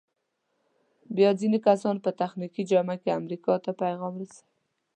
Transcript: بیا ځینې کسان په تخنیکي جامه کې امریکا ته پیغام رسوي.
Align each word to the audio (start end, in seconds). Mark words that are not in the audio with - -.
بیا 1.15 1.29
ځینې 1.39 1.59
کسان 1.67 1.95
په 2.05 2.09
تخنیکي 2.21 2.63
جامه 2.71 2.95
کې 3.01 3.15
امریکا 3.19 3.53
ته 3.63 3.71
پیغام 3.81 4.13
رسوي. 4.21 4.43